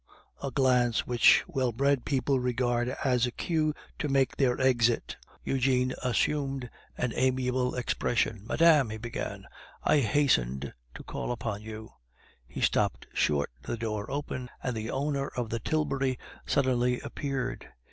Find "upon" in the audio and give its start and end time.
11.31-11.61